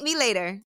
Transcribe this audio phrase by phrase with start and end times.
[0.00, 0.62] me later.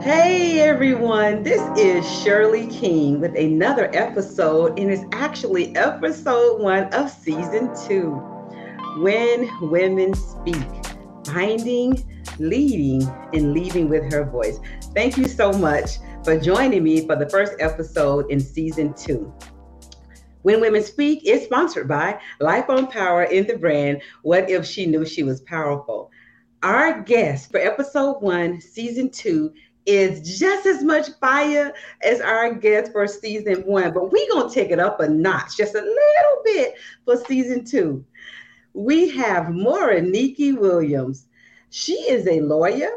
[0.00, 7.10] Hey everyone, this is Shirley King with another episode, and it's actually episode one of
[7.10, 8.10] season two
[8.98, 10.66] When Women Speak
[11.24, 14.58] Finding, Leading, and Leaving with Her Voice.
[14.94, 19.32] Thank you so much for joining me for the first episode in season two.
[20.42, 24.86] When Women Speak is sponsored by Life on Power in the brand What If She
[24.86, 26.10] Knew She Was Powerful?
[26.62, 29.52] Our guest for episode one, season two,
[29.84, 34.54] is just as much fire as our guest for season one, but we're going to
[34.54, 38.04] take it up a notch just a little bit for season two.
[38.74, 41.26] We have Morenike Williams.
[41.70, 42.90] She is a lawyer,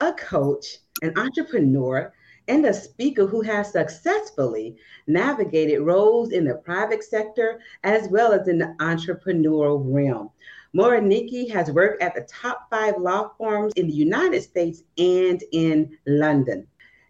[0.00, 2.12] a coach, an entrepreneur,
[2.48, 8.46] and a speaker who has successfully navigated roles in the private sector as well as
[8.46, 10.30] in the entrepreneurial realm.
[10.76, 15.96] Morenike has worked at the top five law firms in the United States and in
[16.06, 16.66] London.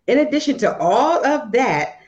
[0.07, 1.99] In addition to all of that,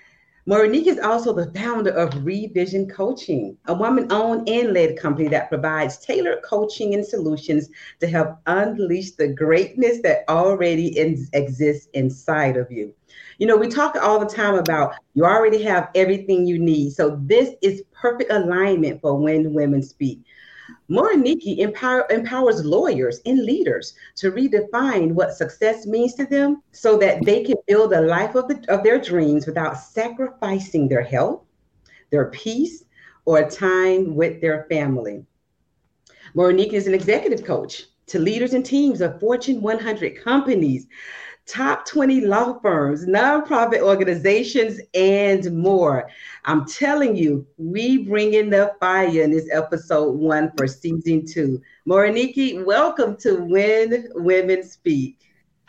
[0.48, 5.48] Morenike is also the founder of Revision Coaching, a woman owned and led company that
[5.48, 12.56] provides tailored coaching and solutions to help unleash the greatness that already in, exists inside
[12.56, 12.94] of you.
[13.38, 16.92] You know, we talk all the time about you already have everything you need.
[16.92, 20.20] So, this is perfect alignment for when women speak.
[20.90, 27.22] Morenike empower, empowers lawyers and leaders to redefine what success means to them so that
[27.24, 31.42] they can build a life of, the, of their dreams without sacrificing their health,
[32.10, 32.84] their peace,
[33.26, 35.26] or time with their family.
[36.34, 40.86] Morenike is an executive coach to leaders and teams of Fortune 100 companies
[41.48, 46.08] top 20 law firms, nonprofit organizations, and more.
[46.44, 51.60] I'm telling you, we bring in the fire in this episode one for season two.
[51.88, 55.16] Morenike, welcome to When Women Speak.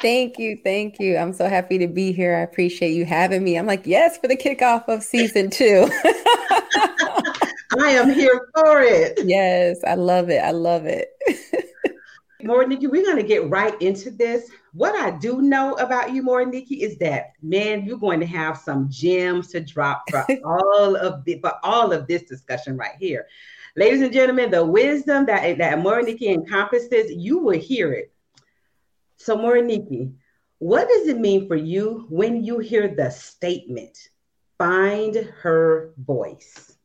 [0.02, 0.60] Thank you.
[0.64, 1.18] Thank you.
[1.18, 2.36] I'm so happy to be here.
[2.36, 3.58] I appreciate you having me.
[3.58, 5.90] I'm like, yes, for the kickoff of season two.
[7.82, 9.20] I am here for it.
[9.24, 10.40] Yes, I love it.
[10.40, 11.10] I love it.
[12.44, 14.50] Morenike, we're going to get right into this.
[14.74, 18.88] What I do know about you, Morenike, is that man, you're going to have some
[18.90, 23.28] gems to drop for all of the for all of this discussion right here.
[23.76, 28.12] Ladies and gentlemen, the wisdom that, that Morenike encompasses, you will hear it.
[29.18, 30.14] So, Morenike,
[30.60, 33.98] what does it mean for you when you hear the statement,
[34.58, 36.76] find her voice?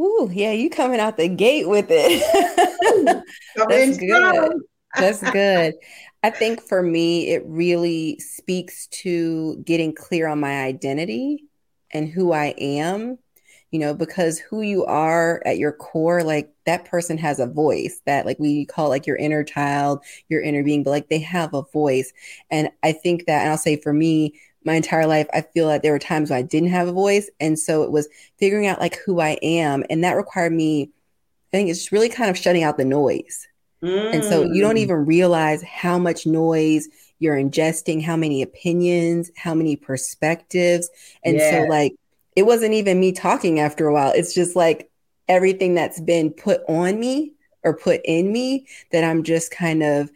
[0.00, 3.24] Ooh, yeah, you coming out the gate with it.
[3.68, 4.62] That's good.
[4.96, 5.74] That's good.
[6.24, 11.44] I think for me, it really speaks to getting clear on my identity
[11.90, 13.18] and who I am,
[13.70, 18.00] you know, because who you are at your core, like that person has a voice
[18.06, 21.52] that, like, we call like your inner child, your inner being, but like they have
[21.52, 22.10] a voice.
[22.50, 25.82] And I think that, and I'll say for me, my entire life, I feel like
[25.82, 27.28] there were times when I didn't have a voice.
[27.38, 28.08] And so it was
[28.38, 29.84] figuring out like who I am.
[29.90, 30.84] And that required me,
[31.52, 33.46] I think it's really kind of shutting out the noise.
[33.84, 34.14] Mm.
[34.14, 34.80] And so you don't mm.
[34.80, 40.90] even realize how much noise you're ingesting, how many opinions, how many perspectives.
[41.24, 41.50] And yeah.
[41.50, 41.94] so, like,
[42.34, 44.12] it wasn't even me talking after a while.
[44.14, 44.90] It's just like
[45.28, 50.10] everything that's been put on me or put in me that I'm just kind of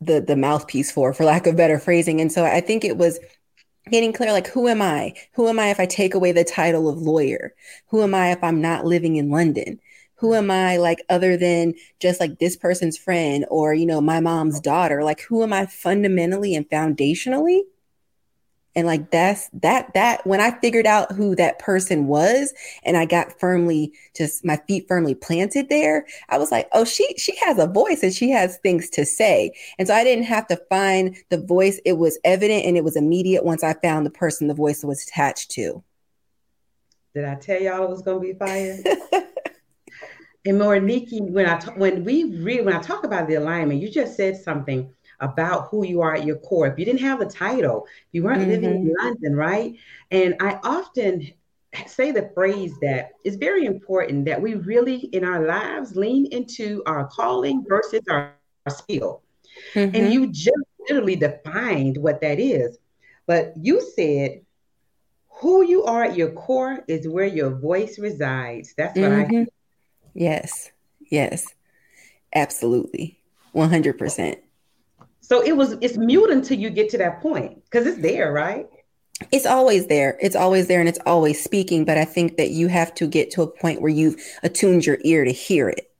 [0.00, 3.18] the the mouthpiece for for lack of better phrasing and so i think it was
[3.90, 6.88] getting clear like who am i who am i if i take away the title
[6.88, 7.54] of lawyer
[7.88, 9.80] who am i if i'm not living in london
[10.16, 14.20] who am i like other than just like this person's friend or you know my
[14.20, 15.04] mom's daughter?
[15.04, 17.60] Like who am i fundamentally and foundationally?
[18.74, 22.52] And like that's that that when i figured out who that person was
[22.84, 27.14] and i got firmly just my feet firmly planted there i was like oh she
[27.16, 29.52] she has a voice and she has things to say.
[29.78, 31.80] And so i didn't have to find the voice.
[31.86, 35.02] It was evident and it was immediate once i found the person the voice was
[35.02, 35.82] attached to.
[37.14, 38.76] Did i tell y'all it was going to be fire
[40.46, 43.90] and Morenike, when I t- when we read when I talk about the alignment, you
[43.90, 46.66] just said something about who you are at your core.
[46.66, 48.50] If you didn't have the title, if you weren't mm-hmm.
[48.50, 49.06] living in mm-hmm.
[49.06, 49.74] London, right?
[50.10, 51.32] And I often
[51.86, 56.82] say the phrase that it's very important that we really in our lives lean into
[56.86, 58.34] our calling versus our,
[58.66, 59.22] our skill.
[59.74, 59.96] Mm-hmm.
[59.96, 60.56] And you just
[60.88, 62.78] literally defined what that is.
[63.26, 64.42] But you said
[65.28, 68.74] who you are at your core is where your voice resides.
[68.76, 69.42] That's what mm-hmm.
[69.42, 69.46] I
[70.16, 70.72] Yes.
[71.10, 71.46] Yes.
[72.34, 73.18] Absolutely.
[73.54, 74.36] 100%.
[75.20, 78.66] So it was it's mute until you get to that point because it's there, right?
[79.32, 80.16] It's always there.
[80.20, 83.30] It's always there and it's always speaking, but I think that you have to get
[83.32, 85.90] to a point where you've attuned your ear to hear it.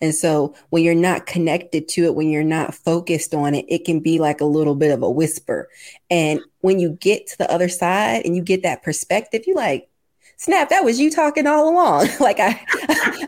[0.00, 3.84] And so when you're not connected to it, when you're not focused on it, it
[3.84, 5.68] can be like a little bit of a whisper.
[6.10, 9.88] And when you get to the other side and you get that perspective, you're like,
[10.36, 12.08] snap, that was you talking all along.
[12.20, 12.60] like I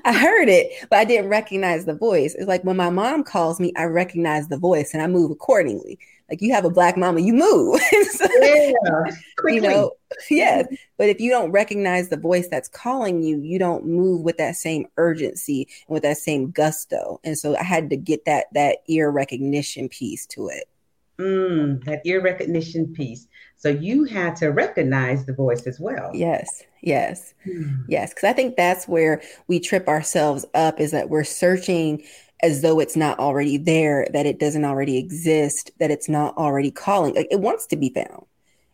[0.04, 2.34] I heard it, but I didn't recognize the voice.
[2.34, 5.98] It's like when my mom calls me, I recognize the voice and I move accordingly.
[6.28, 7.80] Like you have a black mama, you move.
[8.10, 8.72] so, yeah,
[9.46, 9.92] you know,
[10.30, 10.64] yeah.
[10.98, 14.56] But if you don't recognize the voice that's calling you, you don't move with that
[14.56, 17.20] same urgency and with that same gusto.
[17.24, 20.64] And so I had to get that that ear recognition piece to it.
[21.18, 23.26] Mm, that ear recognition piece.
[23.58, 26.12] So you had to recognize the voice as well.
[26.14, 27.84] Yes, yes, mm.
[27.88, 28.14] yes.
[28.14, 32.04] Because I think that's where we trip ourselves up is that we're searching
[32.40, 36.70] as though it's not already there, that it doesn't already exist, that it's not already
[36.70, 37.14] calling.
[37.14, 38.26] Like it wants to be found.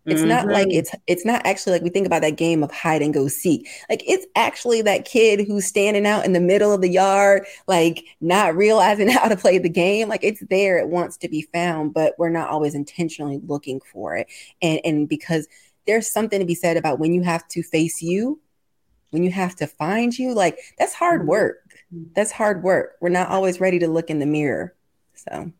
[0.06, 0.28] It's mm-hmm.
[0.28, 0.78] not like mm-hmm.
[0.78, 3.68] it's it's not actually like we think about that game of hide and go seek.
[3.88, 8.04] Like it's actually that kid who's standing out in the middle of the yard, like
[8.20, 10.08] not realizing how to play the game.
[10.08, 14.16] Like it's there, it wants to be found, but we're not always intentionally looking for
[14.16, 14.26] it.
[14.60, 15.48] And and because
[15.86, 18.40] there's something to be said about when you have to face you,
[19.10, 21.30] when you have to find you, like that's hard mm-hmm.
[21.30, 21.64] work
[22.14, 22.96] that's hard work.
[23.00, 24.74] We're not always ready to look in the mirror.
[25.14, 25.52] So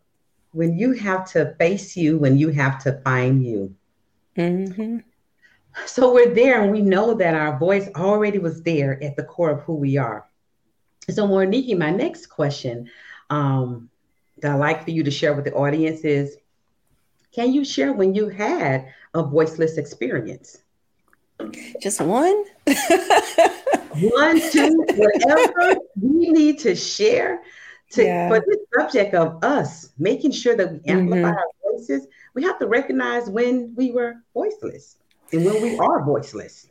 [0.52, 3.74] when you have to face you, when you have to find you.
[4.36, 4.98] Mm-hmm.
[5.86, 9.50] So we're there and we know that our voice already was there at the core
[9.50, 10.28] of who we are.
[11.10, 12.88] So Morenike, my next question
[13.30, 13.90] um,
[14.40, 16.36] that I'd like for you to share with the audience is,
[17.34, 20.58] can you share when you had a voiceless experience?
[21.80, 22.44] Just one?
[22.66, 27.42] one, two, whatever we need to share
[27.90, 28.28] to yeah.
[28.28, 31.36] for the subject of us making sure that we amplify mm-hmm.
[31.36, 32.06] our voices.
[32.34, 34.96] We have to recognize when we were voiceless
[35.32, 36.68] and when we are voiceless.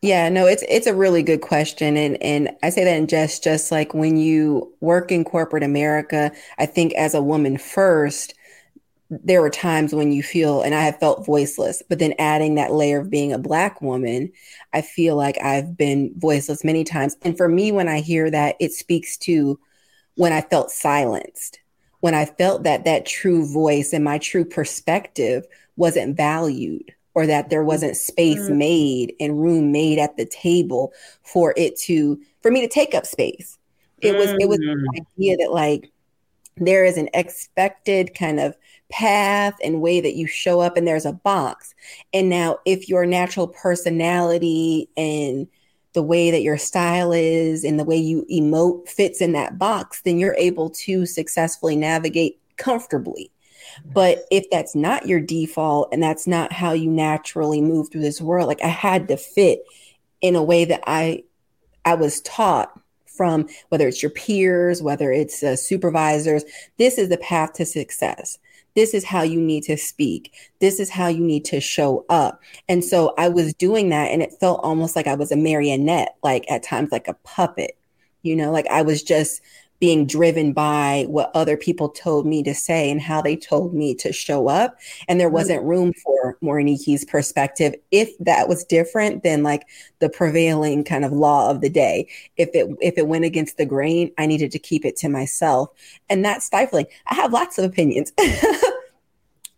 [0.00, 3.44] Yeah, no, it's it's a really good question, and and I say that in jest,
[3.44, 8.34] just like when you work in corporate America, I think as a woman first,
[9.10, 12.72] there are times when you feel, and I have felt voiceless, but then adding that
[12.72, 14.32] layer of being a Black woman,
[14.72, 17.16] I feel like I've been voiceless many times.
[17.22, 19.60] And for me, when I hear that, it speaks to
[20.16, 21.60] when I felt silenced,
[22.02, 25.46] when I felt that that true voice and my true perspective
[25.76, 28.58] wasn't valued or that there wasn't space mm-hmm.
[28.58, 33.06] made and room made at the table for it to for me to take up
[33.06, 33.56] space
[34.00, 35.06] it was it was the mm.
[35.16, 35.92] idea that like
[36.56, 38.56] there is an expected kind of
[38.90, 41.72] path and way that you show up and there's a box
[42.12, 45.46] and now if your natural personality and
[45.92, 50.02] the way that your style is and the way you emote fits in that box
[50.02, 53.30] then you're able to successfully navigate comfortably.
[53.84, 58.20] But if that's not your default and that's not how you naturally move through this
[58.20, 59.64] world like i had to fit
[60.20, 61.22] in a way that i
[61.84, 66.44] i was taught from whether it's your peers whether it's uh, supervisors
[66.78, 68.38] this is the path to success
[68.74, 70.32] this is how you need to speak.
[70.60, 72.40] This is how you need to show up.
[72.68, 76.16] And so I was doing that and it felt almost like I was a marionette,
[76.22, 77.76] like at times like a puppet,
[78.22, 79.42] you know, like I was just
[79.82, 83.96] being driven by what other people told me to say and how they told me
[83.96, 84.78] to show up.
[85.08, 87.74] And there wasn't room for Morenike's perspective.
[87.90, 89.66] If that was different than like
[89.98, 93.66] the prevailing kind of law of the day, if it if it went against the
[93.66, 95.70] grain, I needed to keep it to myself.
[96.08, 96.86] And that's stifling.
[97.08, 98.12] I have lots of opinions.
[98.20, 98.68] I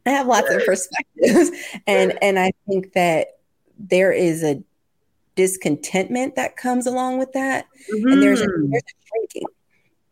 [0.06, 1.50] have lots of perspectives.
[1.86, 3.40] And and I think that
[3.78, 4.62] there is a
[5.34, 7.66] discontentment that comes along with that.
[7.92, 8.08] Mm-hmm.
[8.10, 8.70] And there's a, mm-hmm.
[8.70, 9.48] there's a shrinking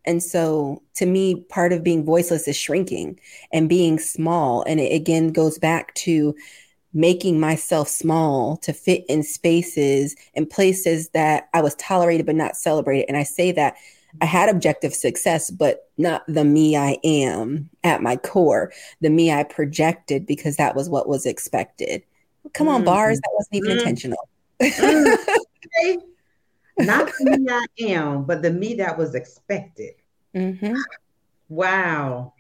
[0.04, 3.18] and so to me, part of being voiceless is shrinking
[3.52, 4.62] and being small.
[4.64, 6.35] And it again goes back to
[6.94, 12.56] making myself small to fit in spaces and places that I was tolerated but not
[12.56, 13.06] celebrated.
[13.09, 13.76] And I say that
[14.21, 19.32] I had objective success, but not the me I am at my core, the me
[19.32, 22.02] I projected because that was what was expected.
[22.52, 22.87] Come on, mm-hmm.
[22.87, 23.78] bars, that wasn't even mm-hmm.
[23.78, 24.28] intentional.
[24.61, 26.12] mm-hmm.
[26.86, 29.94] Not the me I am, but the me that was expected.
[30.34, 30.74] Mm-hmm.
[31.48, 32.34] Wow.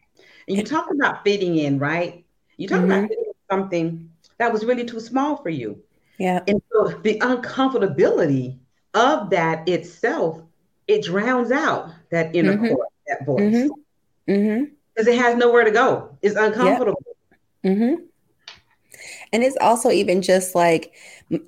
[0.48, 2.24] And you talk about fitting in, right?
[2.56, 3.04] You talk mm-hmm.
[3.04, 3.10] about
[3.50, 5.82] something that was really too small for you.
[6.18, 6.40] Yeah.
[6.46, 8.58] And so the uncomfortability
[8.94, 10.42] of that itself,
[10.86, 12.74] it drowns out that inner mm-hmm.
[12.74, 13.40] core, that voice.
[13.40, 14.32] Mm-hmm.
[14.32, 14.64] mm-hmm.
[14.94, 16.16] because it has nowhere to go.
[16.22, 17.02] It's uncomfortable.
[17.62, 18.00] Yep.
[19.32, 20.92] And it's also even just like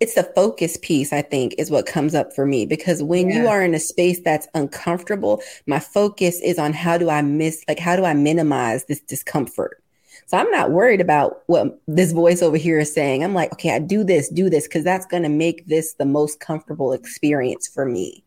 [0.00, 3.42] it's the focus piece, I think, is what comes up for me because when yeah.
[3.42, 7.62] you are in a space that's uncomfortable, my focus is on how do I miss,
[7.68, 9.82] like, how do I minimize this discomfort?
[10.26, 13.22] So I'm not worried about what this voice over here is saying.
[13.22, 16.06] I'm like, okay, I do this, do this, because that's going to make this the
[16.06, 18.24] most comfortable experience for me.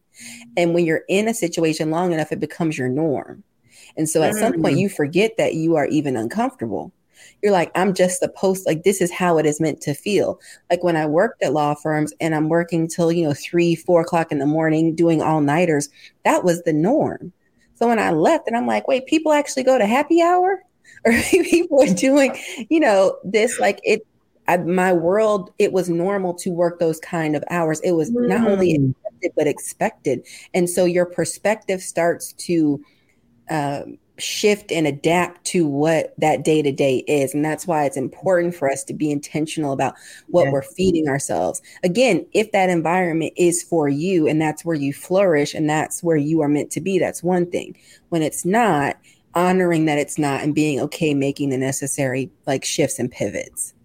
[0.56, 3.44] And when you're in a situation long enough, it becomes your norm.
[3.96, 4.40] And so at mm-hmm.
[4.40, 4.82] some point, mm.
[4.82, 6.92] you forget that you are even uncomfortable
[7.42, 10.40] you're like, I'm just supposed like this is how it is meant to feel.
[10.70, 14.02] Like when I worked at law firms and I'm working till, you know, three, four
[14.02, 15.90] o'clock in the morning doing all nighters,
[16.26, 17.32] that was the norm.
[17.76, 20.64] So when I left and I'm like, wait, people actually go to happy hour?
[21.06, 22.36] Or people are doing,
[22.70, 24.02] you know, this like it
[24.48, 27.82] I, my world, it was normal to work those kind of hours.
[27.82, 30.26] It was not only accepted, but expected.
[30.54, 32.82] And so your perspective starts to
[33.50, 37.34] um, shift and adapt to what that day to day is.
[37.34, 39.96] And that's why it's important for us to be intentional about
[40.28, 41.62] what we're feeding ourselves.
[41.84, 46.18] Again, if that environment is for you and that's where you flourish and that's where
[46.18, 47.78] you are meant to be, that's one thing.
[48.10, 48.98] When it's not,
[49.36, 53.76] honoring that it's not and being okay making the necessary like shifts and pivots.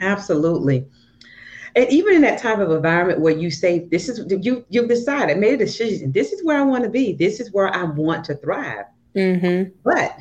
[0.00, 0.84] Absolutely.
[1.76, 5.38] And even in that type of environment where you say, this is you you've decided,
[5.38, 8.24] made a decision, this is where I want to be, this is where I want
[8.24, 8.86] to thrive
[9.16, 9.70] Mm-hmm.
[9.82, 10.18] But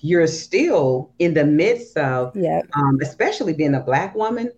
[0.00, 2.68] you're still in the midst of, yep.
[2.74, 4.52] um, especially being a black woman,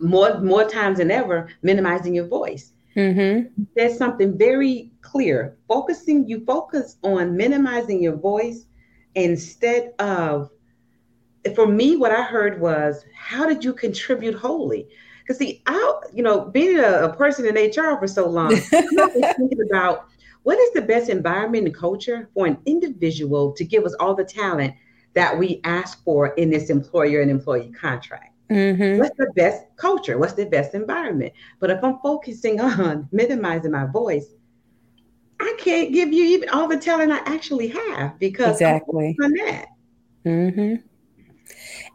[0.00, 2.72] more more times than ever, minimizing your voice.
[2.96, 3.62] Mm-hmm.
[3.76, 5.56] There's something very clear.
[5.68, 8.66] Focusing, you focus on minimizing your voice
[9.14, 10.50] instead of.
[11.54, 14.86] For me, what I heard was, how did you contribute wholly?
[15.22, 19.22] Because see, I, you know, being a, a, person in HR for so long, I'm
[19.38, 20.08] thinking about
[20.42, 24.24] what is the best environment and culture for an individual to give us all the
[24.24, 24.74] talent
[25.14, 28.34] that we ask for in this employer and employee contract?
[28.50, 28.98] Mm-hmm.
[28.98, 30.18] What's the best culture?
[30.18, 31.32] What's the best environment?
[31.60, 34.26] But if I'm focusing on minimizing my voice,
[35.40, 39.66] I can't give you even all the talent I actually have because exactly on that.
[40.26, 40.86] Mm-hmm.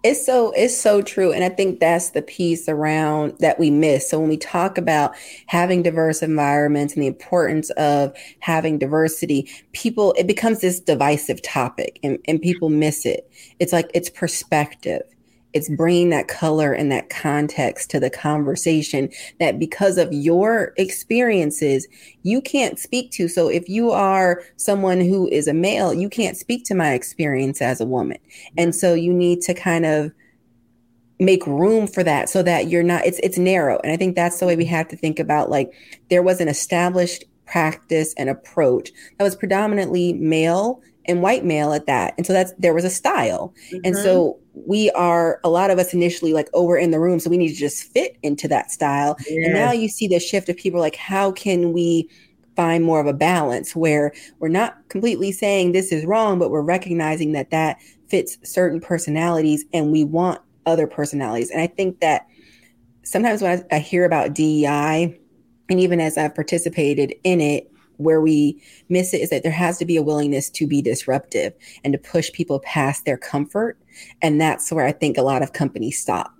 [0.06, 4.08] It's so it's so true and I think that's the piece around that we miss.
[4.08, 5.16] So when we talk about
[5.48, 12.00] having diverse environments and the importance of having diversity, people it becomes this divisive topic
[12.04, 13.28] and, and people miss it.
[13.58, 15.02] It's like it's perspective
[15.56, 19.10] it's bringing that color and that context to the conversation
[19.40, 21.88] that because of your experiences
[22.24, 23.30] you can't speak to.
[23.30, 27.62] So if you are someone who is a male you can't speak to my experience
[27.62, 28.18] as a woman.
[28.58, 30.12] And so you need to kind of
[31.20, 33.80] make room for that so that you're not it's it's narrow.
[33.84, 34.76] And i think that's the way we mm-hmm.
[34.76, 35.72] have to think about like
[36.10, 41.86] there was an established practice and approach that was predominantly male and white male at
[41.86, 42.14] that.
[42.18, 43.54] And so that's there was a style.
[43.68, 43.82] Mm-hmm.
[43.84, 47.20] And so we are a lot of us initially like oh we're in the room
[47.20, 49.16] so we need to just fit into that style.
[49.28, 49.46] Yes.
[49.46, 52.10] And now you see the shift of people like how can we
[52.56, 56.62] find more of a balance where we're not completely saying this is wrong but we're
[56.62, 61.52] recognizing that that fits certain personalities and we want other personalities.
[61.52, 62.28] And I think that
[63.04, 65.20] sometimes when I, I hear about DEI
[65.70, 69.78] and even as I've participated in it where we miss it is that there has
[69.80, 73.78] to be a willingness to be disruptive and to push people past their comfort.
[74.22, 76.34] And that's where I think a lot of companies stop.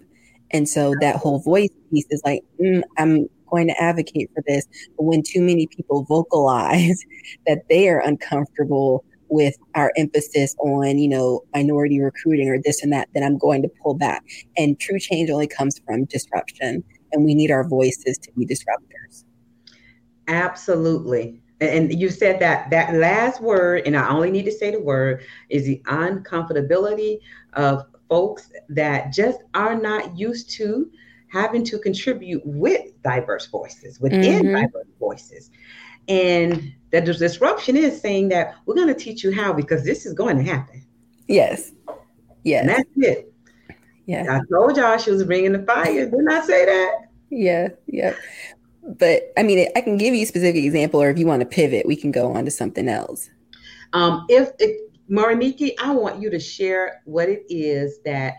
[0.52, 4.66] And so that whole voice piece is like, mm, I'm going to advocate for this.
[4.98, 7.04] But when too many people vocalize
[7.48, 12.94] that they are uncomfortable with our emphasis on, you know, minority recruiting or this and
[12.94, 14.24] that, then I'm going to pull back.
[14.58, 16.84] And true change only comes from disruption.
[17.12, 19.24] And we need our voices to be disruptors.
[20.28, 24.80] Absolutely and you said that that last word and i only need to say the
[24.80, 27.20] word is the uncomfortability
[27.54, 30.90] of folks that just are not used to
[31.28, 34.56] having to contribute with diverse voices within mm-hmm.
[34.56, 35.52] diverse voices.
[36.08, 40.14] And the disruption is saying that we're going to teach you how because this is
[40.14, 40.86] going to happen.
[41.28, 41.72] Yes.
[42.44, 42.62] Yes.
[42.62, 43.32] And that's it.
[44.06, 46.06] Yeah i told y'all she was bringing the fire.
[46.06, 47.08] Didn't i say that?
[47.32, 48.14] Yeah yeah
[48.86, 51.46] but I mean, I can give you a specific example, or if you want to
[51.46, 53.30] pivot, we can go on to something else.
[53.94, 58.36] Um, if, if Morenike, I want you to share what it is that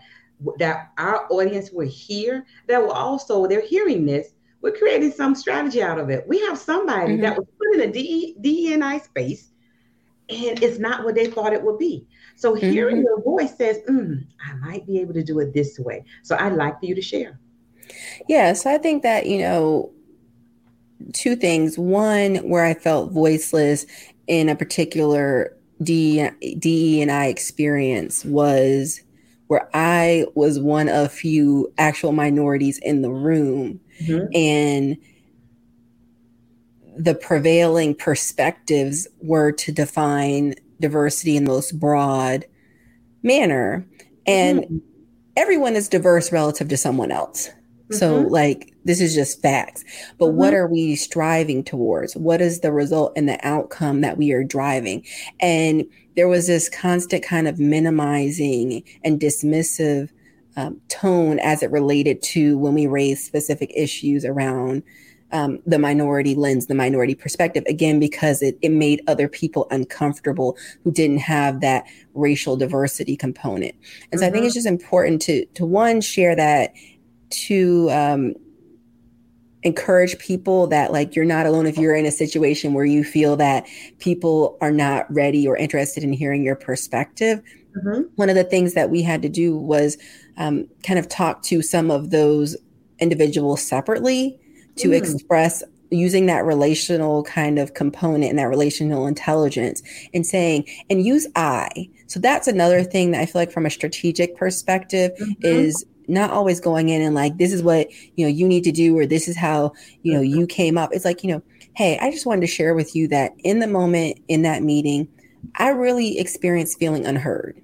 [0.59, 2.45] that our audience will hear.
[2.67, 4.33] That will also they're hearing this.
[4.61, 6.27] We're creating some strategy out of it.
[6.27, 7.21] We have somebody mm-hmm.
[7.23, 9.51] that was put in a DE, DEI space,
[10.29, 12.07] and it's not what they thought it would be.
[12.35, 13.05] So hearing mm-hmm.
[13.05, 16.53] your voice says, mm, "I might be able to do it this way." So I'd
[16.53, 17.39] like for you to share.
[18.27, 19.91] Yeah, so I think that you know
[21.13, 21.77] two things.
[21.77, 23.85] One, where I felt voiceless
[24.27, 26.27] in a particular D
[26.57, 29.01] D and I experience was
[29.47, 34.27] where I was one of few actual minorities in the room mm-hmm.
[34.33, 34.97] and
[36.97, 42.45] the prevailing perspectives were to define diversity in the most broad
[43.23, 43.85] manner
[44.25, 44.77] and mm-hmm.
[45.35, 47.49] everyone is diverse relative to someone else
[47.91, 48.33] so, mm-hmm.
[48.33, 49.83] like, this is just facts.
[50.17, 50.37] But mm-hmm.
[50.37, 52.15] what are we striving towards?
[52.15, 55.05] What is the result and the outcome that we are driving?
[55.39, 60.09] And there was this constant kind of minimizing and dismissive
[60.55, 64.83] um, tone as it related to when we raised specific issues around
[65.31, 70.57] um, the minority lens, the minority perspective, again, because it, it made other people uncomfortable
[70.83, 73.75] who didn't have that racial diversity component.
[74.11, 74.29] And so mm-hmm.
[74.29, 74.45] I think mm-hmm.
[74.45, 76.73] it's just important to, to one, share that
[77.29, 78.33] to um,
[79.63, 83.35] encourage people that like you're not alone if you're in a situation where you feel
[83.35, 83.65] that
[83.99, 87.41] people are not ready or interested in hearing your perspective
[87.75, 88.01] mm-hmm.
[88.15, 89.97] one of the things that we had to do was
[90.37, 92.55] um, kind of talk to some of those
[92.99, 94.39] individuals separately
[94.75, 94.97] to mm.
[94.97, 99.81] express using that relational kind of component and that relational intelligence
[100.13, 101.69] and saying and use i
[102.07, 105.33] so that's another thing that i feel like from a strategic perspective mm-hmm.
[105.41, 108.71] is not always going in and like this is what you know you need to
[108.71, 109.73] do or this is how
[110.03, 110.91] you know you came up.
[110.93, 111.41] It's like you know
[111.77, 115.07] hey i just wanted to share with you that in the moment in that meeting
[115.57, 117.61] i really experienced feeling unheard.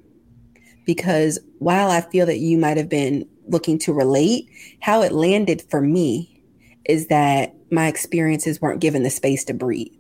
[0.86, 4.48] Because while i feel that you might have been looking to relate
[4.82, 6.44] how it landed for me
[6.86, 9.92] is that my experiences weren't given the space to breathe.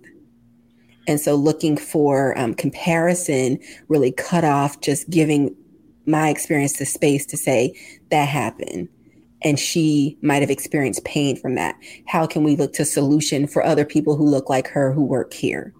[1.07, 5.55] And so looking for um, comparison really cut off just giving
[6.05, 7.75] my experience the space to say
[8.09, 8.89] that happened
[9.41, 11.75] and she might have experienced pain from that
[12.07, 15.33] how can we look to solution for other people who look like her who work
[15.33, 15.73] here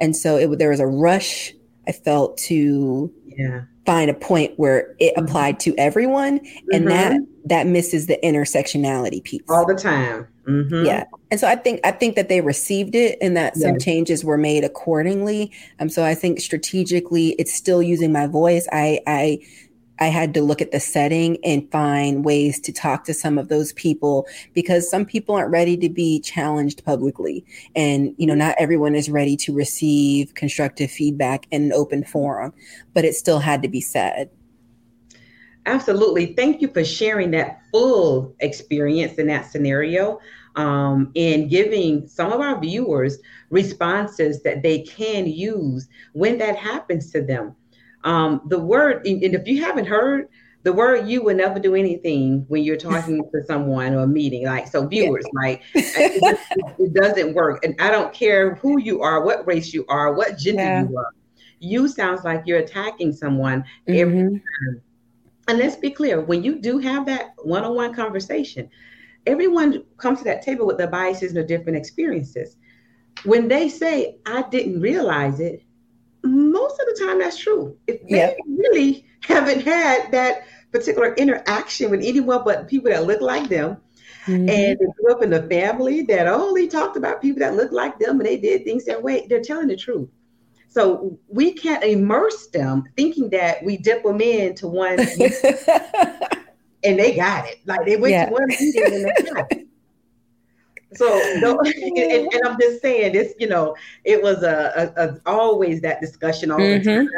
[0.00, 1.52] and so it, there was a rush
[1.88, 3.62] i felt to yeah.
[3.84, 5.24] find a point where it mm-hmm.
[5.24, 6.40] applied to everyone
[6.72, 6.88] and mm-hmm.
[6.88, 10.84] that that misses the intersectionality piece all the time mm-hmm.
[10.84, 13.84] yeah and so i think i think that they received it and that some yes.
[13.84, 19.00] changes were made accordingly um so i think strategically it's still using my voice i
[19.06, 19.38] i
[19.98, 23.48] I had to look at the setting and find ways to talk to some of
[23.48, 27.44] those people because some people aren't ready to be challenged publicly.
[27.74, 32.52] And, you know, not everyone is ready to receive constructive feedback in an open forum,
[32.92, 34.30] but it still had to be said.
[35.66, 36.34] Absolutely.
[36.34, 40.20] Thank you for sharing that full experience in that scenario
[40.54, 43.18] um, and giving some of our viewers
[43.50, 47.54] responses that they can use when that happens to them
[48.06, 50.28] um, the word, and if you haven't heard,
[50.62, 54.46] the word you will never do anything when you're talking to someone or a meeting.
[54.46, 55.40] Like, so viewers, yeah.
[55.48, 56.38] like, it,
[56.78, 57.64] it, doesn't work.
[57.64, 60.88] And I don't care who you are, what race you are, what gender yeah.
[60.88, 61.12] you are.
[61.58, 63.94] You sounds like you're attacking someone mm-hmm.
[63.94, 64.82] every time.
[65.48, 68.68] And let's be clear when you do have that one on one conversation,
[69.26, 72.56] everyone comes to that table with their biases and their different experiences.
[73.24, 75.62] When they say, I didn't realize it,
[76.22, 77.76] most of the time that's true.
[77.86, 83.48] If they really haven't had that particular interaction with anyone but people that look like
[83.48, 83.78] them,
[84.26, 84.48] mm-hmm.
[84.48, 88.20] and grew up in a family that only talked about people that look like them
[88.20, 90.08] and they did things that way, they're telling the truth.
[90.76, 95.00] So we can't immerse them thinking that we dip them into one
[96.84, 97.60] and they got it.
[97.64, 98.26] Like they went yeah.
[98.26, 99.68] to one meeting and they got it.
[100.92, 101.06] So
[101.40, 105.80] don't, and, and, I'm just saying this, you know, it was a, a, a always
[105.80, 106.84] that discussion all mm-hmm.
[106.84, 107.08] the time.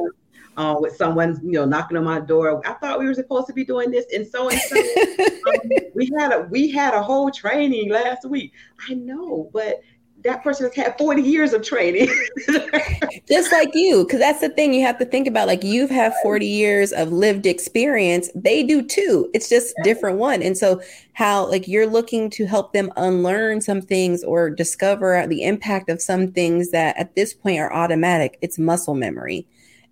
[0.56, 2.60] Uh, with someone, you know, knocking on my door.
[2.66, 4.76] I thought we were supposed to be doing this, and so and so.
[5.52, 8.52] um, we had a we had a whole training last week.
[8.88, 9.80] I know, but
[10.24, 12.08] that person has had 40 years of training.
[13.28, 15.46] Just like you, because that's the thing you have to think about.
[15.46, 18.28] Like you've had 40 years of lived experience.
[18.34, 19.30] They do too.
[19.34, 20.42] It's just different one.
[20.42, 20.80] And so
[21.12, 26.02] how like you're looking to help them unlearn some things or discover the impact of
[26.02, 28.38] some things that at this point are automatic.
[28.40, 29.46] It's muscle memory.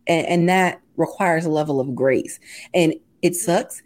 [0.06, 2.40] And, and that requires a level of grace.
[2.74, 3.82] And it sucks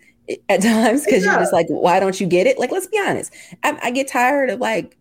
[0.48, 2.58] at times because you're just like, why don't you get it?
[2.58, 3.34] Like, let's be honest.
[3.62, 4.96] I, I get tired of like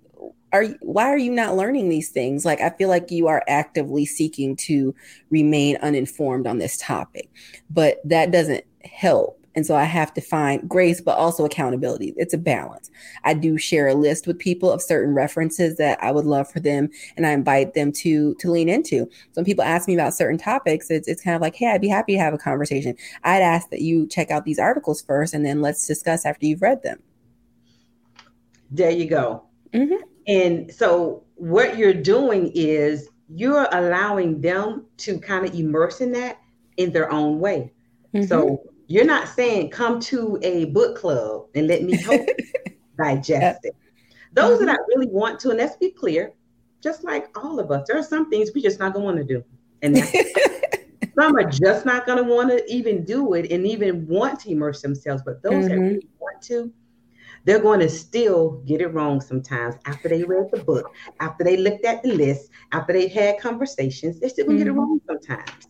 [0.52, 2.46] are why are you not learning these things?
[2.46, 4.96] Like i feel like you are actively seeking to
[5.30, 7.30] remain uninformed on this topic
[7.70, 9.36] but that doesn't help.
[9.56, 12.14] And so i have to find grace but also accountability.
[12.18, 12.90] It's a balance.
[13.24, 16.60] I do share a list with people of certain references that i would love for
[16.60, 19.06] them and i invite them to to lean into.
[19.06, 20.90] So when people ask me about certain topics.
[20.90, 22.96] It's, it's kind of like hey i'd be happy to have a conversation.
[23.24, 26.62] I'd ask that you check out these articles first and then let's discuss after you've
[26.62, 27.00] read them.
[28.72, 29.44] There you go.
[29.74, 30.09] Mm-hmm.
[30.30, 36.38] And so what you're doing is you're allowing them to kind of immerse in that
[36.78, 37.74] in their own way.
[38.14, 38.28] Mm-hmm.
[38.28, 42.22] So you're not saying come to a book club and let me help
[42.98, 43.76] digest it.
[44.34, 44.68] Those mm-hmm.
[44.68, 46.34] that I really want to, and let's be clear,
[46.82, 49.24] just like all of us, there are some things we just not gonna want to
[49.24, 49.44] do.
[49.82, 49.98] And
[51.16, 54.84] some are just not gonna want to even do it and even want to immerse
[54.84, 55.24] themselves.
[55.26, 55.70] But those mm-hmm.
[55.70, 56.72] that really want to,
[57.46, 61.58] they're going to still get it wrong sometimes after they read the book, after they
[61.58, 64.76] looked at the list, after they had conversations, they're still going to mm-hmm.
[64.76, 64.80] get it mm-hmm.
[64.80, 65.68] wrong sometimes.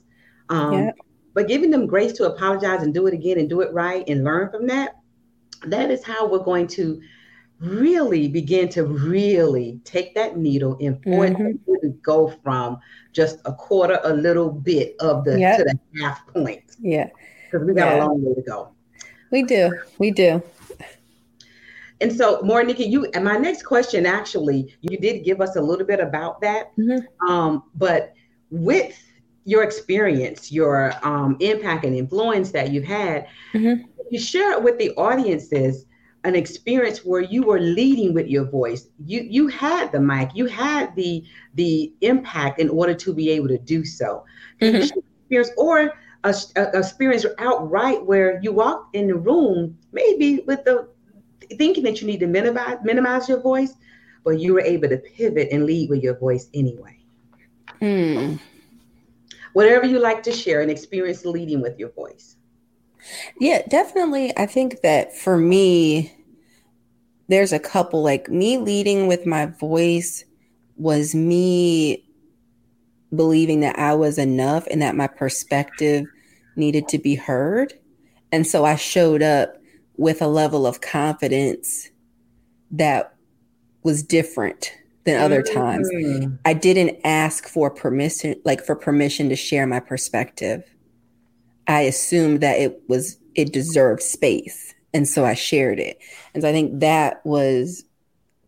[0.50, 0.92] Um, yeah.
[1.34, 4.24] But giving them grace to apologize and do it again and do it right and
[4.24, 4.96] learn from that,
[5.68, 7.02] that is how we're going to
[7.60, 11.90] really begin to really take that needle and point mm-hmm.
[12.02, 12.80] go from
[13.14, 15.58] just a quarter, a little bit of the yep.
[15.58, 16.64] to the half point.
[16.80, 17.10] Yeah.
[17.46, 18.04] Because we got yeah.
[18.04, 18.70] a long way to go.
[19.32, 19.72] We do.
[19.98, 20.42] We do.
[22.02, 25.86] And so, Morenike, you and my next question actually, you did give us a little
[25.86, 26.76] bit about that.
[26.78, 27.30] Mm-hmm.
[27.30, 28.14] Um, but
[28.50, 28.98] with
[29.46, 33.84] your experience, your um, impact and influence that you've had, mm-hmm.
[34.12, 35.86] you share with the audiences
[36.24, 38.88] an experience where you were leading with your voice.
[39.06, 41.24] You you had the mic, you had the
[41.56, 44.26] the impact in order to be able to do so.
[44.62, 45.00] Mm-hmm.
[45.30, 50.90] Experience or a, a, experience outright where you walked in the room, maybe with the
[51.58, 53.74] thinking that you need to minimize minimize your voice,
[54.24, 56.98] but you were able to pivot and lead with your voice anyway.
[57.80, 58.36] Hmm.
[59.54, 62.36] Whatever you like to share, an experience leading with your voice.
[63.40, 64.36] Yeah, definitely.
[64.38, 66.14] I think that for me,
[67.28, 70.26] there's a couple like me leading with my voice
[70.78, 72.04] was me
[73.16, 76.06] believing that I was enough and that my perspective
[76.56, 77.74] needed to be heard.
[78.32, 79.59] And so I showed up
[80.00, 81.90] with a level of confidence
[82.72, 83.14] that
[83.84, 84.72] was different
[85.04, 85.90] than other times.
[85.94, 86.36] Mm-hmm.
[86.46, 90.64] I didn't ask for permission like for permission to share my perspective.
[91.68, 94.74] I assumed that it was it deserved space.
[94.94, 96.00] And so I shared it.
[96.34, 97.84] And so I think that was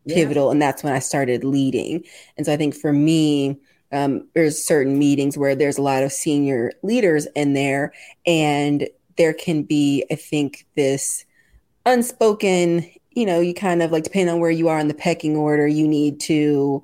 [0.07, 0.45] pivotal.
[0.45, 0.51] Yeah.
[0.51, 2.03] And that's when I started leading.
[2.37, 3.59] And so I think for me,
[3.91, 7.91] um, there's certain meetings where there's a lot of senior leaders in there,
[8.25, 8.87] and
[9.17, 11.25] there can be, I think, this
[11.85, 15.35] unspoken, you know, you kind of like, depending on where you are in the pecking
[15.35, 16.83] order, you need to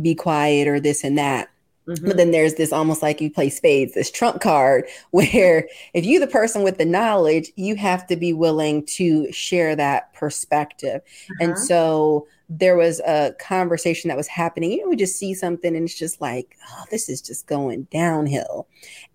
[0.00, 1.48] be quiet or this and that.
[1.88, 2.06] Mm-hmm.
[2.06, 6.20] But then there's this almost like you play spades, this trump card where if you
[6.20, 11.00] the person with the knowledge, you have to be willing to share that perspective.
[11.02, 11.34] Uh-huh.
[11.40, 14.72] And so there was a conversation that was happening.
[14.72, 17.82] You know, we just see something and it's just like, oh, this is just going
[17.90, 18.66] downhill.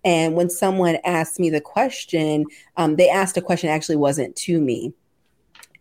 [0.04, 2.44] And when someone asked me the question,
[2.76, 4.92] um, they asked a question actually wasn't to me.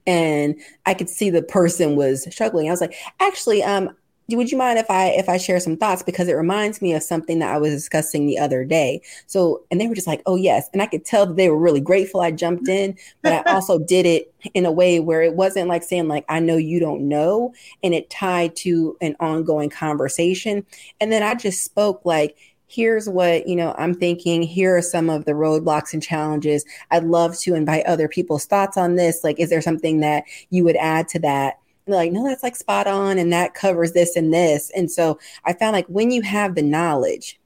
[0.08, 2.68] And I could see the person was struggling.
[2.68, 3.96] I was like, actually, um,
[4.29, 7.03] would you mind if I if I share some thoughts because it reminds me of
[7.03, 9.01] something that I was discussing the other day.
[9.27, 11.57] So and they were just like, "Oh yes." And I could tell that they were
[11.57, 15.36] really grateful I jumped in, but I also did it in a way where it
[15.36, 19.69] wasn't like saying like I know you don't know and it tied to an ongoing
[19.69, 20.65] conversation.
[20.99, 25.07] And then I just spoke like here's what you know i'm thinking here are some
[25.09, 29.39] of the roadblocks and challenges i'd love to invite other people's thoughts on this like
[29.39, 32.88] is there something that you would add to that they're like, no, that's like spot
[32.88, 34.72] on, and that covers this and this.
[34.76, 37.39] And so I found like when you have the knowledge,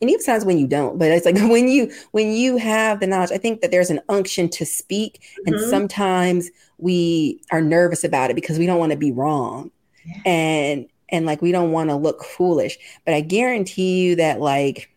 [0.00, 3.06] and even times when you don't, but it's like when you when you have the
[3.06, 5.54] knowledge, I think that there's an unction to speak, mm-hmm.
[5.54, 9.70] and sometimes we are nervous about it because we don't want to be wrong,
[10.04, 10.22] yeah.
[10.26, 12.76] and and like we don't want to look foolish.
[13.06, 14.90] But I guarantee you that like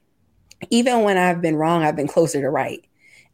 [0.72, 2.84] even when I've been wrong, I've been closer to right,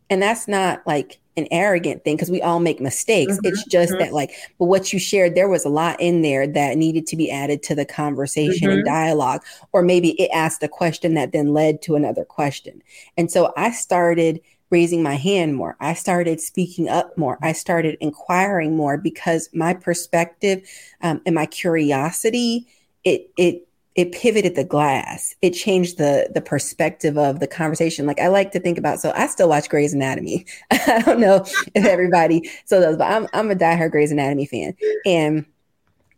[0.09, 3.33] and that's not like an arrogant thing because we all make mistakes.
[3.33, 3.99] Mm-hmm, it's just mm-hmm.
[3.99, 7.15] that, like, but what you shared, there was a lot in there that needed to
[7.15, 8.79] be added to the conversation mm-hmm.
[8.79, 12.81] and dialogue, or maybe it asked a question that then led to another question.
[13.17, 15.75] And so I started raising my hand more.
[15.79, 17.37] I started speaking up more.
[17.41, 20.67] I started inquiring more because my perspective
[21.01, 22.67] um, and my curiosity,
[23.03, 25.35] it, it, it pivoted the glass.
[25.41, 28.05] It changed the the perspective of the conversation.
[28.05, 28.99] Like I like to think about.
[28.99, 30.45] So I still watch Grey's Anatomy.
[30.71, 34.75] I don't know if everybody so does, but I'm I'm a diehard Grey's Anatomy fan.
[35.05, 35.45] And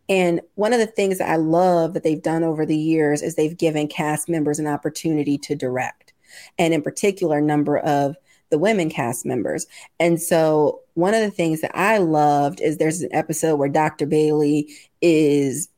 [0.08, 3.34] and one of the things that I love that they've done over the years is
[3.34, 6.12] they've given cast members an opportunity to direct,
[6.58, 8.16] and in particular, number of
[8.50, 9.66] the women cast members.
[9.98, 14.06] And so one of the things that I loved is there's an episode where Dr.
[14.06, 15.68] Bailey is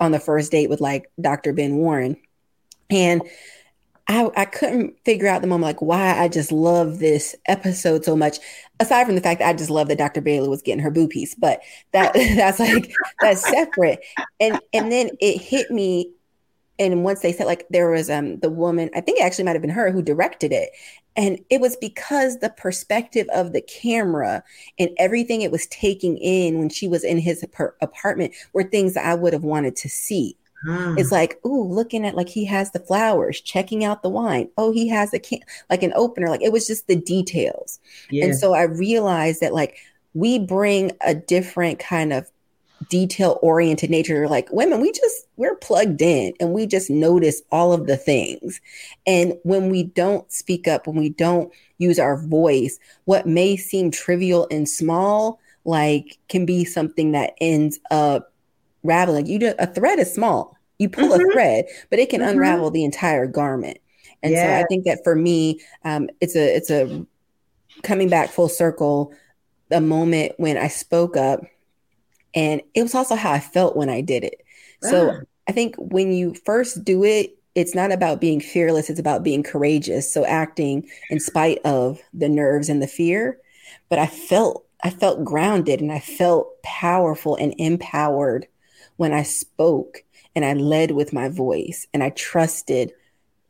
[0.00, 1.52] on the first date with like Dr.
[1.52, 2.16] Ben Warren.
[2.88, 3.22] And
[4.08, 8.16] I, I couldn't figure out the moment like why I just love this episode so
[8.16, 8.38] much.
[8.80, 10.20] Aside from the fact that I just love that Dr.
[10.20, 11.60] Bailey was getting her boo piece, but
[11.92, 14.00] that that's like that's separate.
[14.40, 16.12] And and then it hit me
[16.80, 19.52] and once they said like there was um the woman i think it actually might
[19.52, 20.70] have been her who directed it
[21.16, 24.42] and it was because the perspective of the camera
[24.78, 27.44] and everything it was taking in when she was in his
[27.80, 30.36] apartment were things that i would have wanted to see.
[30.62, 31.12] It's mm.
[31.12, 34.50] like, ooh, looking at like he has the flowers, checking out the wine.
[34.58, 36.28] Oh, he has a can like an opener.
[36.28, 37.80] Like it was just the details.
[38.10, 38.26] Yeah.
[38.26, 39.78] And so I realized that like
[40.12, 42.30] we bring a different kind of
[42.88, 47.72] detail oriented nature like women we just we're plugged in and we just notice all
[47.72, 48.60] of the things.
[49.06, 53.90] And when we don't speak up when we don't use our voice what may seem
[53.90, 58.32] trivial and small like can be something that ends up
[58.82, 59.26] raveling.
[59.26, 60.56] You do a thread is small.
[60.78, 61.28] You pull mm-hmm.
[61.28, 62.30] a thread but it can mm-hmm.
[62.30, 63.78] unravel the entire garment.
[64.22, 67.06] And so i think that for me um, it's a it's a
[67.82, 69.12] coming back full circle
[69.70, 71.40] a moment when i spoke up
[72.34, 74.42] and it was also how I felt when I did it.
[74.82, 75.20] So ah.
[75.48, 79.42] I think when you first do it, it's not about being fearless, it's about being
[79.42, 80.12] courageous.
[80.12, 83.38] So acting in spite of the nerves and the fear.
[83.88, 88.46] But I felt I felt grounded and I felt powerful and empowered
[88.96, 92.92] when I spoke and I led with my voice and I trusted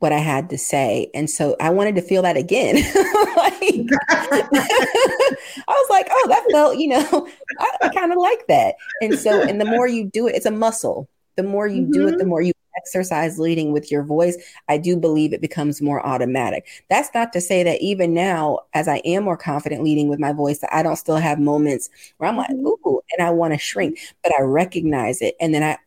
[0.01, 1.11] what I had to say.
[1.15, 2.77] And so I wanted to feel that again.
[3.37, 3.63] like,
[4.11, 8.75] I was like, oh, that felt, you know, I, I kind of like that.
[9.03, 11.09] And so, and the more you do it, it's a muscle.
[11.37, 11.93] The more you mm-hmm.
[11.93, 12.29] do it, the mm-hmm.
[12.29, 14.37] more you exercise leading with your voice.
[14.69, 16.67] I do believe it becomes more automatic.
[16.89, 20.33] That's not to say that even now, as I am more confident leading with my
[20.33, 22.67] voice, that I don't still have moments where I'm like, mm-hmm.
[22.67, 25.35] ooh, and I want to shrink, but I recognize it.
[25.41, 25.79] And then I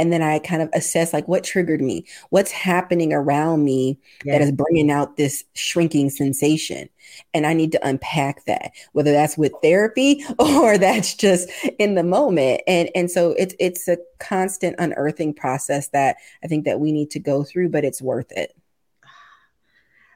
[0.00, 4.32] and then I kind of assess like what triggered me, what's happening around me yeah.
[4.32, 6.88] that is bringing out this shrinking sensation.
[7.34, 12.02] And I need to unpack that, whether that's with therapy or that's just in the
[12.02, 12.62] moment.
[12.66, 17.10] And and so it's it's a constant unearthing process that I think that we need
[17.10, 18.56] to go through, but it's worth it.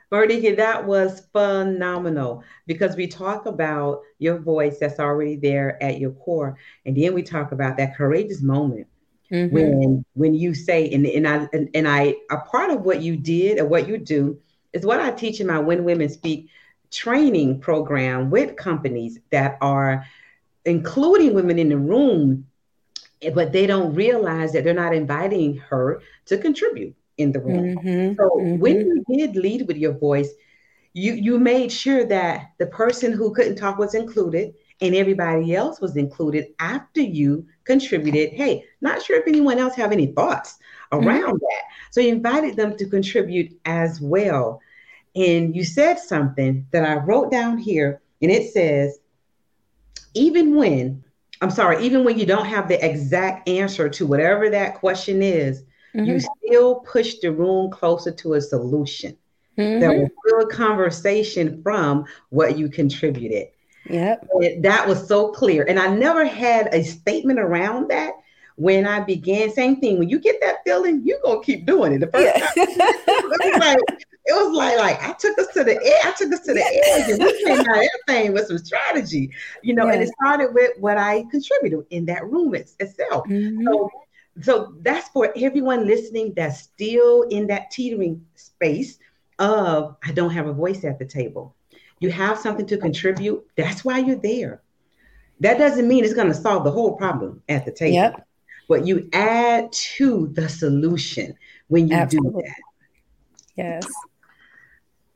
[0.09, 6.13] Bernie, that was phenomenal because we talk about your voice that's already there at your
[6.13, 6.57] core.
[6.87, 8.87] And then we talk about that courageous moment
[9.31, 9.55] mm-hmm.
[9.55, 13.17] when when you say and, and I and, and I a part of what you
[13.17, 14.39] did or what you do
[14.73, 16.49] is what I teach in my When Women Speak
[16.91, 20.07] training program with companies that are
[20.65, 22.47] including women in the room,
[23.35, 27.77] but they don't realize that they're not inviting her to contribute in the room.
[27.77, 28.59] Mm-hmm, so mm-hmm.
[28.59, 30.31] when you did lead with your voice,
[30.93, 35.81] you you made sure that the person who couldn't talk was included and everybody else
[35.81, 38.33] was included after you contributed.
[38.33, 40.59] Hey, not sure if anyone else have any thoughts
[40.93, 41.39] around mm-hmm.
[41.39, 41.63] that.
[41.91, 44.61] So you invited them to contribute as well.
[45.17, 48.99] And you said something that I wrote down here, and it says,
[50.15, 51.05] even when,
[51.41, 55.63] I'm sorry, even when you don't have the exact answer to whatever that question is,
[55.95, 56.05] mm-hmm.
[56.05, 59.17] you still push the room closer to a solution
[59.57, 59.81] mm-hmm.
[59.81, 63.49] that will build a conversation from what you contributed.
[63.89, 64.29] Yep.
[64.61, 65.65] that was so clear.
[65.65, 68.15] And I never had a statement around that
[68.57, 69.53] when I began.
[69.53, 69.99] Same thing.
[69.99, 72.01] When you get that feeling, you're gonna keep doing it.
[72.01, 72.47] The first yeah.
[72.47, 73.79] time it was like
[74.27, 76.65] it was like like I took us to the edge, I took us to the
[76.65, 79.31] edge and we came out everything with some strategy,
[79.63, 79.95] you know, yeah.
[79.95, 83.27] and it started with what I contributed in that room it's, itself.
[83.29, 83.67] Mm-hmm.
[83.67, 83.91] So
[84.43, 88.99] so that's for everyone listening that's still in that teetering space
[89.39, 91.55] of I don't have a voice at the table
[92.05, 94.63] you have something to contribute, that's why you're there.
[95.41, 97.95] That doesn't mean it's going to solve the whole problem at the table.
[97.95, 98.27] Yep.
[98.69, 101.35] But you add to the solution
[101.69, 102.43] when you Absolutely.
[102.43, 102.63] do that.
[103.57, 103.87] Yes.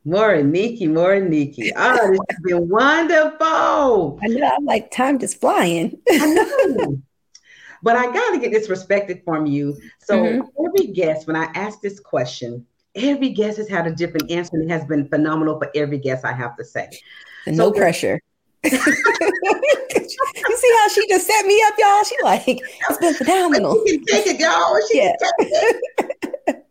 [0.06, 1.72] Morenike, more Nikki.
[1.76, 4.18] Oh, this has been wonderful.
[4.22, 4.50] I know.
[4.56, 5.98] I'm like, time just flying.
[6.10, 7.02] I know.
[7.82, 9.78] But I got to get this respected from you.
[10.00, 10.66] So mm-hmm.
[10.66, 12.66] every guest, when I ask this question,
[12.98, 16.24] every guest has had a different answer and it has been phenomenal for every guest,
[16.24, 16.88] I have to say.
[17.46, 18.20] And so, no pressure.
[18.64, 22.04] you see how she just set me up, y'all?
[22.04, 23.82] She like, it's been phenomenal.
[23.86, 24.78] She can take it, y'all.
[24.90, 25.12] She yeah.
[26.46, 26.66] It.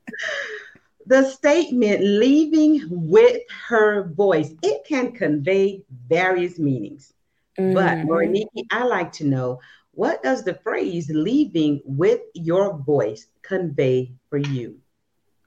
[1.05, 7.13] the statement leaving with her voice, it can convey various meanings.
[7.57, 7.73] Mm-hmm.
[7.73, 9.61] But Morenike, I like to know
[9.91, 14.77] what does the phrase leaving with your voice convey for you?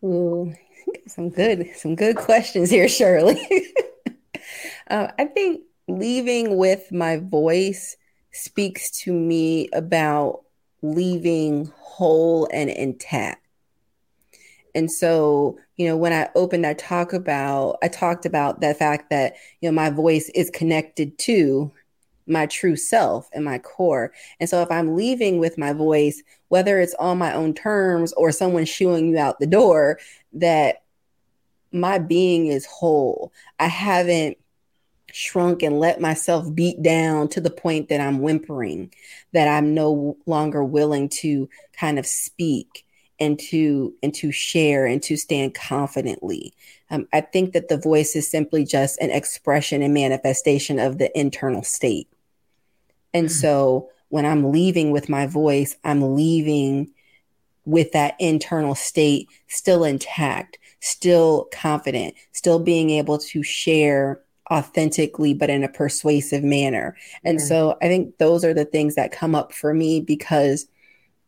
[0.03, 0.53] Ooh,
[1.07, 3.41] some good, some good questions here, Shirley.
[4.91, 7.97] uh, I think leaving with my voice
[8.33, 10.43] speaks to me about
[10.83, 13.45] leaving whole and intact.
[14.75, 19.11] And so, you know, when I opened, I talk about, I talked about the fact
[19.11, 21.73] that, you know, my voice is connected to
[22.31, 24.13] my true self and my core.
[24.39, 28.33] And so if I'm leaving with my voice, whether it's on my own terms or
[28.33, 29.99] someone shooing you out the door,
[30.35, 30.83] that
[31.73, 33.33] my being is whole.
[33.59, 34.39] I haven't
[35.13, 38.93] shrunk and let myself beat down to the point that I'm whimpering,
[39.33, 42.87] that I'm no longer willing to kind of speak
[43.19, 46.55] and to and to share and to stand confidently.
[46.91, 51.17] Um, I think that the voice is simply just an expression and manifestation of the
[51.19, 52.09] internal state.
[53.13, 53.33] And mm-hmm.
[53.33, 56.91] so when I'm leaving with my voice, I'm leaving
[57.65, 64.21] with that internal state still intact, still confident, still being able to share
[64.51, 66.97] authentically, but in a persuasive manner.
[67.25, 67.47] And mm-hmm.
[67.47, 70.67] so I think those are the things that come up for me because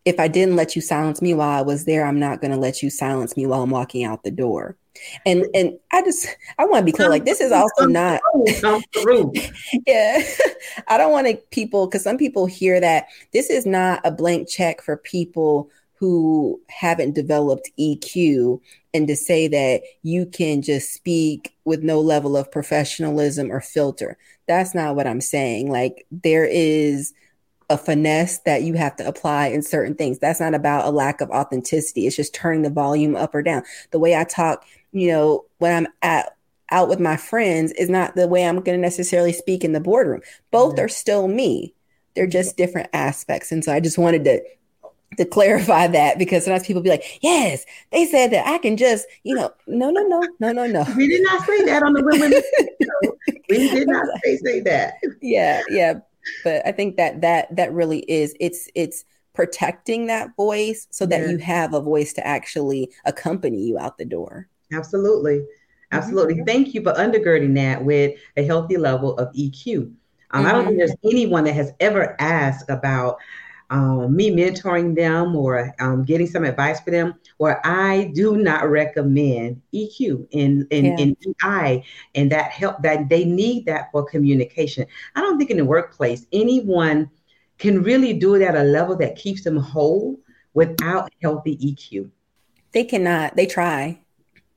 [0.04, 2.56] if I didn't let you silence me while I was there, I'm not going to
[2.56, 4.76] let you silence me while I'm walking out the door.
[5.24, 8.20] And and I just I want to be clear like this is also not
[9.86, 10.22] yeah
[10.88, 14.48] I don't want to people because some people hear that this is not a blank
[14.50, 18.60] check for people who haven't developed EQ
[18.92, 24.18] and to say that you can just speak with no level of professionalism or filter.
[24.46, 25.70] That's not what I'm saying.
[25.70, 27.14] Like there is
[27.72, 30.18] a finesse that you have to apply in certain things.
[30.18, 32.06] That's not about a lack of authenticity.
[32.06, 33.62] It's just turning the volume up or down.
[33.90, 36.36] The way I talk, you know, when I'm at
[36.70, 39.80] out with my friends is not the way I'm going to necessarily speak in the
[39.80, 40.20] boardroom.
[40.50, 40.84] Both mm-hmm.
[40.84, 41.74] are still me.
[42.14, 43.52] They're just different aspects.
[43.52, 44.42] And so I just wanted to
[45.18, 49.06] to clarify that because sometimes people be like, yes, they said that I can just,
[49.24, 50.86] you know, no, no, no, no, no, no.
[50.96, 52.32] We did not say that on the women.
[53.50, 54.94] we did not say, say that.
[55.20, 56.00] Yeah, yeah
[56.44, 59.04] but I think that that that really is it's it's
[59.34, 61.28] protecting that voice so that yeah.
[61.28, 64.48] you have a voice to actually accompany you out the door.
[64.72, 65.44] Absolutely.
[65.90, 66.34] Absolutely.
[66.34, 66.44] Mm-hmm.
[66.44, 69.76] Thank you for undergirding that with a healthy level of EQ.
[69.78, 69.92] Um,
[70.40, 70.46] mm-hmm.
[70.46, 70.78] I don't think mm-hmm.
[70.78, 73.18] there's anyone that has ever asked about
[73.72, 78.68] um, me mentoring them or um, getting some advice for them, or I do not
[78.68, 80.96] recommend EQ in in, yeah.
[80.98, 84.86] in EI and that help that they need that for communication.
[85.16, 87.10] I don't think in the workplace anyone
[87.58, 90.20] can really do it at a level that keeps them whole
[90.52, 92.10] without healthy EQ.
[92.72, 93.36] They cannot.
[93.36, 94.00] They try.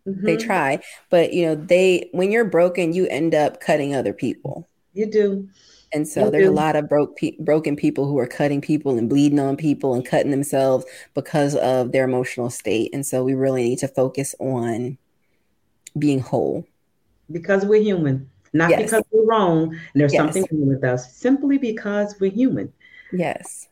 [0.06, 0.26] Mm-hmm.
[0.26, 4.68] They try, but you know, they when you're broken, you end up cutting other people.
[4.94, 5.50] You do.
[5.96, 9.08] And so there's a lot of broke pe- broken people who are cutting people and
[9.08, 12.94] bleeding on people and cutting themselves because of their emotional state.
[12.94, 14.98] And so we really need to focus on
[15.98, 16.68] being whole.
[17.32, 18.82] Because we're human, not yes.
[18.82, 19.70] because we're wrong.
[19.70, 20.22] And there's yes.
[20.22, 22.74] something wrong with us, simply because we're human.
[23.14, 23.70] Yes.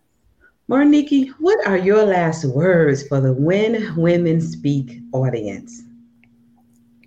[0.69, 5.83] Morenike, what are your last words for the When Women Speak audience?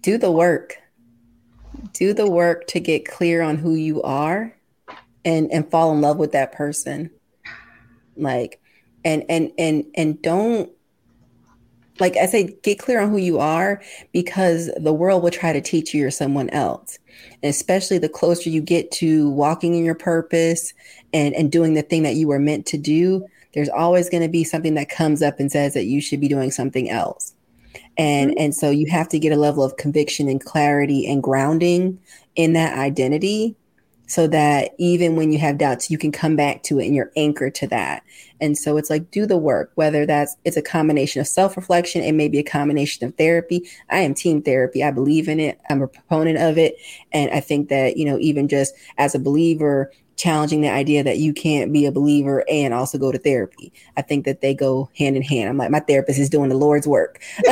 [0.03, 0.77] Do the work.
[1.95, 4.56] Do the work to get clear on who you are
[5.27, 7.11] and and fall in love with that person
[8.17, 8.59] like
[9.05, 10.71] and and and and don't
[11.99, 15.61] like I say, get clear on who you are because the world will try to
[15.61, 16.99] teach you you're someone else.
[17.43, 20.75] And especially the closer you get to walking in your purpose
[21.15, 24.29] and, and doing the thing that you were meant to do, there's always going to
[24.29, 27.35] be something that comes up and says that you should be doing something else.
[27.97, 28.41] And mm-hmm.
[28.41, 31.99] and so you have to get a level of conviction and clarity and grounding
[32.35, 33.57] in that identity
[34.07, 37.13] so that even when you have doubts you can come back to it and you're
[37.17, 38.03] anchored to that.
[38.41, 42.17] And so it's like do the work whether that's it's a combination of self-reflection and
[42.17, 43.69] maybe a combination of therapy.
[43.91, 44.83] I am team therapy.
[44.83, 45.61] I believe in it.
[45.71, 46.77] I'm a proponent of it.
[47.13, 51.19] And i think that you know even just as a believer challenging the idea that
[51.19, 53.73] you can't be a believer and also go to therapy.
[53.97, 55.49] I think that they go hand in hand.
[55.49, 57.21] I'm like my therapist is doing the lord's work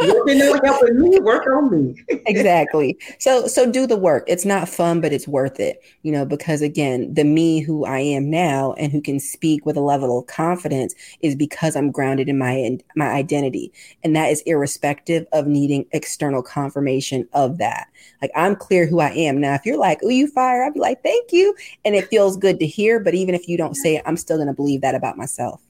[0.00, 2.04] working on helping me, work on me.
[2.26, 2.98] exactly.
[3.18, 4.24] So so do the work.
[4.26, 5.82] It's not fun, but it's worth it.
[6.02, 9.76] You know, because again, the me who I am now and who can speak with
[9.76, 13.72] a level of confidence is because I'm grounded in my in my identity.
[14.04, 17.88] And that is irrespective of needing external confirmation of that.
[18.22, 19.40] Like I'm clear who I am.
[19.40, 21.54] Now, if you're like, oh, you fire, I'd be like, thank you.
[21.84, 23.00] And it feels good to hear.
[23.00, 25.60] But even if you don't say it, I'm still gonna believe that about myself.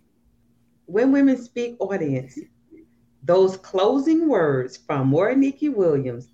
[0.87, 2.39] When women speak audience,
[3.23, 6.29] those closing words from Nikki Williams,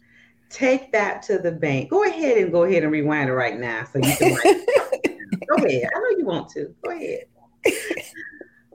[0.50, 1.90] take that to the bank.
[1.90, 4.34] Go ahead and go ahead and rewind it right now so you can
[5.48, 5.88] go ahead.
[5.94, 6.74] I know you want to.
[6.84, 7.24] Go ahead.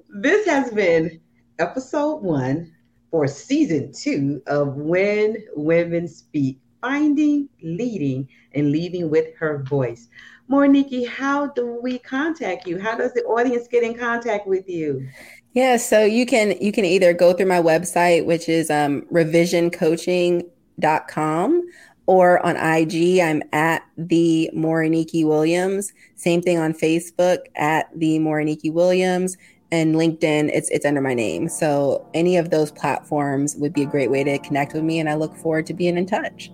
[0.09, 1.19] this has been
[1.59, 2.73] episode one
[3.11, 10.09] for season two of When Women Speak, finding, leading, and leading with her voice.
[10.49, 12.79] Morenike, how do we contact you?
[12.79, 15.07] How does the audience get in contact with you?
[15.53, 21.69] Yeah, so you can you can either go through my website, which is um, revisioncoaching.com,
[22.05, 25.91] or on IG, I'm at the Morenike Williams.
[26.15, 29.37] Same thing on Facebook at the Morenike Williams
[29.71, 30.51] and LinkedIn.
[30.53, 31.49] It's it's under my name.
[31.49, 35.09] So any of those platforms would be a great way to connect with me, and
[35.09, 36.51] I look forward to being in touch.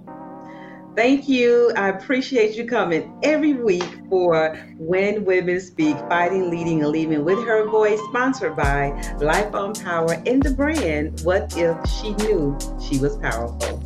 [0.96, 1.74] Thank you.
[1.76, 7.40] I appreciate you coming every week for When Women Speak, Fighting, Leading, and Leaving with
[7.46, 12.98] Her Voice, sponsored by Life on Power and the brand What If She Knew She
[13.00, 13.82] Was Powerful.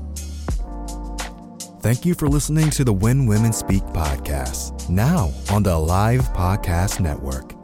[1.82, 6.99] Thank you for listening to the When Women Speak podcast, now on the Alive Podcast
[6.99, 7.59] Network.